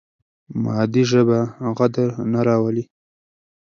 [0.63, 1.39] مادي ژبه
[1.77, 2.83] غدر نه راولي.